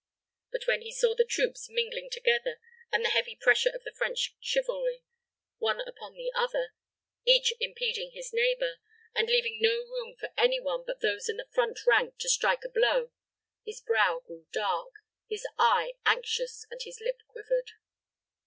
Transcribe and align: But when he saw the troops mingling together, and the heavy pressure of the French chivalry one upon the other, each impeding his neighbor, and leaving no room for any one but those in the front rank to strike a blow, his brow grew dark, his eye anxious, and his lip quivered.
But 0.51 0.65
when 0.65 0.81
he 0.81 0.91
saw 0.91 1.13
the 1.13 1.23
troops 1.23 1.69
mingling 1.69 2.09
together, 2.09 2.59
and 2.91 3.05
the 3.05 3.09
heavy 3.11 3.35
pressure 3.39 3.69
of 3.69 3.83
the 3.83 3.93
French 3.95 4.33
chivalry 4.39 5.03
one 5.59 5.79
upon 5.81 6.15
the 6.15 6.31
other, 6.33 6.73
each 7.23 7.53
impeding 7.59 8.09
his 8.09 8.33
neighbor, 8.33 8.77
and 9.13 9.27
leaving 9.29 9.59
no 9.61 9.75
room 9.75 10.15
for 10.15 10.29
any 10.35 10.59
one 10.59 10.83
but 10.87 11.01
those 11.01 11.29
in 11.29 11.37
the 11.37 11.45
front 11.53 11.85
rank 11.85 12.17
to 12.17 12.29
strike 12.29 12.65
a 12.65 12.69
blow, 12.69 13.11
his 13.63 13.79
brow 13.79 14.23
grew 14.25 14.47
dark, 14.51 14.89
his 15.29 15.45
eye 15.59 15.93
anxious, 16.03 16.65
and 16.71 16.81
his 16.81 16.99
lip 16.99 17.21
quivered. 17.27 17.73